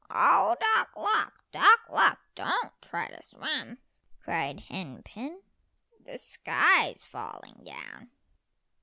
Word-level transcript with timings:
"Oh, 0.09 0.55
Duck 0.59 0.95
luck! 0.97 1.43
Duck 1.51 1.87
luck! 1.87 2.17
don't 2.33 2.73
try 2.81 3.07
to 3.09 3.21
swim," 3.21 3.77
cried 4.19 4.61
Hen 4.61 5.03
pen. 5.03 5.43
"The 6.03 6.17
sky's 6.17 7.03
falling 7.05 7.61
down." 7.63 8.09